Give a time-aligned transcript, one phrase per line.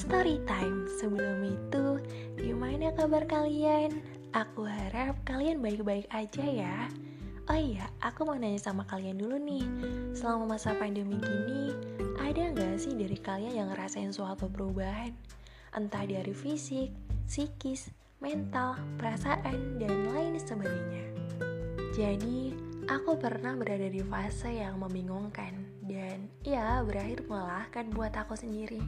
[0.00, 0.88] story time.
[0.98, 2.00] Sebelum itu,
[2.40, 4.00] gimana kabar kalian?
[4.32, 6.76] Aku harap kalian baik-baik aja ya.
[7.50, 9.66] Oh iya, aku mau nanya sama kalian dulu nih.
[10.16, 11.74] Selama masa pandemi gini,
[12.18, 15.10] ada nggak sih dari kalian yang ngerasain suatu perubahan?
[15.74, 16.94] Entah dari fisik,
[17.26, 17.90] psikis,
[18.22, 21.04] mental, perasaan, dan lain sebagainya.
[21.94, 22.54] Jadi,
[22.86, 28.78] aku pernah berada di fase yang membingungkan dan ya berakhir melelahkan buat aku sendiri.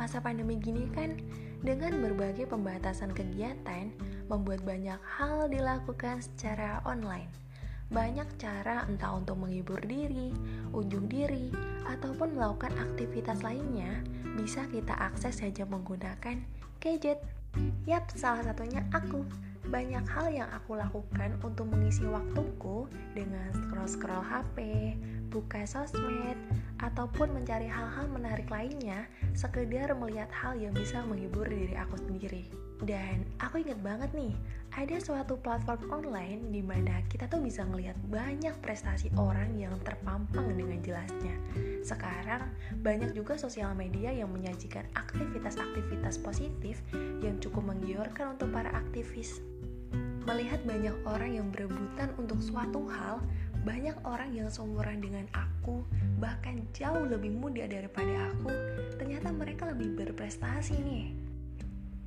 [0.00, 1.20] Masa pandemi gini kan
[1.60, 3.92] dengan berbagai pembatasan kegiatan
[4.32, 7.28] membuat banyak hal dilakukan secara online.
[7.92, 10.32] Banyak cara entah untuk menghibur diri,
[10.72, 11.52] unjuk diri,
[11.84, 14.00] ataupun melakukan aktivitas lainnya
[14.32, 16.40] bisa kita akses saja menggunakan
[16.80, 17.20] gadget.
[17.84, 19.28] Yap, salah satunya aku.
[19.68, 24.56] Banyak hal yang aku lakukan untuk mengisi waktuku dengan scroll-scroll HP,
[25.32, 26.36] buka sosmed,
[26.84, 32.50] ataupun mencari hal-hal menarik lainnya, sekedar melihat hal yang bisa menghibur diri aku sendiri.
[32.82, 34.34] Dan aku inget banget nih,
[34.74, 40.50] ada suatu platform online di mana kita tuh bisa ngelihat banyak prestasi orang yang terpampang
[40.58, 41.38] dengan jelasnya.
[41.86, 42.42] Sekarang
[42.82, 46.82] banyak juga sosial media yang menyajikan aktivitas-aktivitas positif
[47.22, 49.38] yang cukup menggiurkan untuk para aktivis.
[50.26, 53.22] Melihat banyak orang yang berebutan untuk suatu hal,
[53.62, 55.86] banyak orang yang seumuran dengan aku,
[56.18, 58.50] bahkan jauh lebih muda daripada aku,
[58.98, 61.06] ternyata mereka lebih berprestasi nih.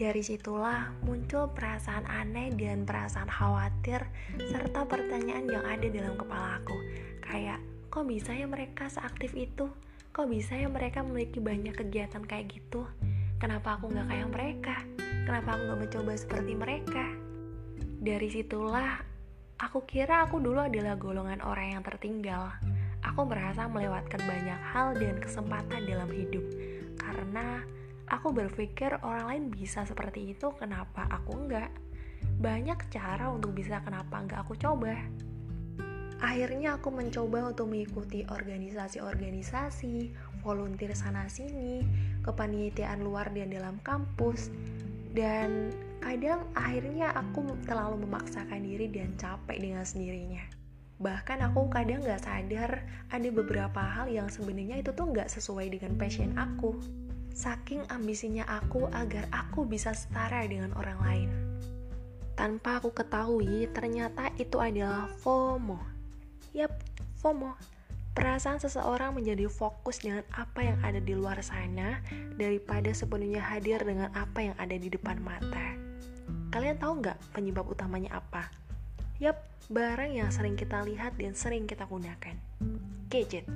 [0.00, 4.00] Dari situlah muncul perasaan aneh dan perasaan khawatir
[4.48, 6.72] serta pertanyaan yang ada dalam kepala aku.
[7.20, 7.60] Kayak,
[7.92, 9.68] kok bisa ya mereka seaktif itu?
[10.14, 12.88] Kok bisa ya mereka memiliki banyak kegiatan kayak gitu?
[13.36, 14.76] Kenapa aku nggak kayak mereka?
[15.28, 17.04] Kenapa aku nggak mencoba seperti mereka?
[18.00, 19.09] Dari situlah
[19.60, 22.48] Aku kira aku dulu adalah golongan orang yang tertinggal.
[23.04, 26.40] Aku merasa melewatkan banyak hal dan kesempatan dalam hidup
[26.96, 27.60] karena
[28.08, 31.68] aku berpikir orang lain bisa seperti itu, kenapa aku enggak?
[32.40, 34.96] Banyak cara untuk bisa kenapa enggak aku coba.
[36.24, 41.84] Akhirnya aku mencoba untuk mengikuti organisasi-organisasi, volunteer sana-sini,
[42.24, 44.48] kepanitiaan luar dan dalam kampus,
[45.12, 50.40] dan Kadang akhirnya aku terlalu memaksakan diri dan capek dengan sendirinya.
[51.00, 55.96] Bahkan aku kadang gak sadar ada beberapa hal yang sebenarnya itu tuh gak sesuai dengan
[55.96, 56.76] passion aku.
[57.32, 61.30] Saking ambisinya aku agar aku bisa setara dengan orang lain.
[62.36, 65.80] Tanpa aku ketahui, ternyata itu adalah FOMO.
[66.52, 66.72] Yap,
[67.16, 67.56] FOMO.
[68.12, 72.04] Perasaan seseorang menjadi fokus dengan apa yang ada di luar sana
[72.36, 75.79] daripada sepenuhnya hadir dengan apa yang ada di depan mata.
[76.50, 78.50] Kalian tahu nggak penyebab utamanya apa?
[79.20, 79.38] Yap,
[79.70, 82.34] barang yang sering kita lihat dan sering kita gunakan.
[83.06, 83.46] Gadget.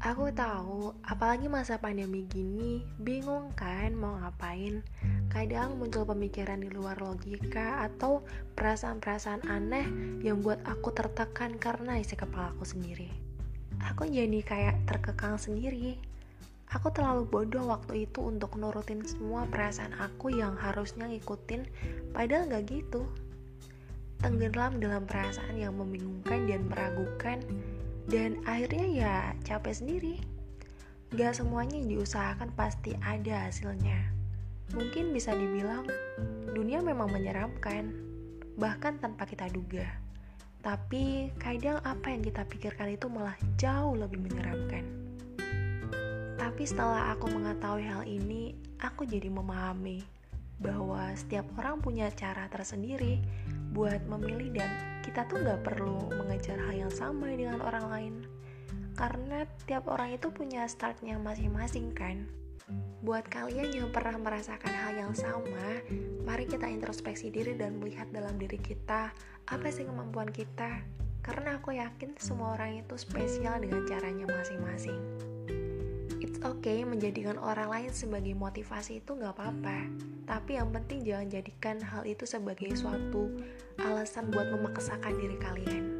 [0.00, 4.80] Aku tahu, apalagi masa pandemi gini, bingung kan mau ngapain?
[5.28, 8.24] Kadang muncul pemikiran di luar logika atau
[8.56, 9.84] perasaan-perasaan aneh
[10.24, 13.12] yang buat aku tertekan karena isi kepala aku sendiri.
[13.92, 16.00] Aku jadi kayak terkekang sendiri
[16.70, 21.66] Aku terlalu bodoh waktu itu untuk nurutin semua perasaan aku yang harusnya ngikutin,
[22.14, 23.10] padahal gak gitu.
[24.22, 27.42] Tenggelam dalam perasaan yang membingungkan dan meragukan,
[28.06, 30.14] dan akhirnya ya capek sendiri.
[31.18, 34.14] Gak semuanya yang diusahakan pasti ada hasilnya.
[34.70, 35.90] Mungkin bisa dibilang,
[36.54, 37.90] dunia memang menyeramkan,
[38.54, 39.90] bahkan tanpa kita duga.
[40.62, 44.99] Tapi kadang apa yang kita pikirkan itu malah jauh lebih menyeramkan.
[46.40, 50.00] Tapi setelah aku mengetahui hal ini, aku jadi memahami
[50.56, 53.20] bahwa setiap orang punya cara tersendiri
[53.76, 54.72] buat memilih dan
[55.04, 58.14] kita tuh gak perlu mengejar hal yang sama dengan orang lain.
[58.96, 62.24] Karena tiap orang itu punya startnya masing-masing kan?
[63.04, 65.80] Buat kalian yang pernah merasakan hal yang sama,
[66.24, 69.12] mari kita introspeksi diri dan melihat dalam diri kita
[69.44, 70.84] apa sih kemampuan kita.
[71.20, 74.69] Karena aku yakin semua orang itu spesial dengan caranya masing-masing
[76.50, 79.86] oke okay menjadikan orang lain sebagai motivasi itu nggak apa-apa.
[80.26, 83.30] Tapi yang penting jangan jadikan hal itu sebagai suatu
[83.78, 85.99] alasan buat memaksakan diri kalian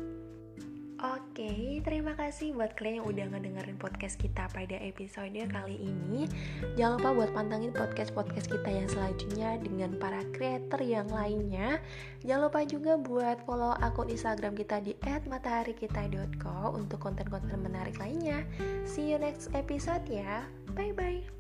[1.30, 6.26] Oke, okay, terima kasih buat kalian yang udah ngedengerin podcast kita pada episode kali ini.
[6.74, 11.78] Jangan lupa buat pantengin podcast-podcast kita yang selanjutnya dengan para creator yang lainnya.
[12.26, 18.42] Jangan lupa juga buat follow akun Instagram kita di @mataharikita.co untuk konten-konten menarik lainnya.
[18.82, 20.42] See you next episode ya.
[20.74, 21.39] Bye bye.